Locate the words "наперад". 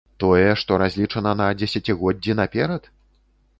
2.43-2.93